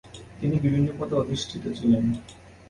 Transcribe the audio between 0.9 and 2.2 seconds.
পদে অধিষ্ঠিত ছিলেন।